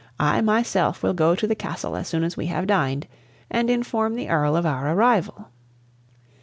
I 0.19 0.41
myself 0.41 1.03
will 1.03 1.13
go 1.13 1.35
to 1.35 1.45
the 1.45 1.53
Castle 1.53 1.95
as 1.95 2.07
soon 2.07 2.23
as 2.23 2.35
we 2.35 2.47
have 2.47 2.65
dined, 2.65 3.05
and 3.51 3.69
inform 3.69 4.15
the 4.15 4.29
Earl 4.29 4.55
of 4.57 4.65
our 4.65 4.91
arrival." 4.95 5.49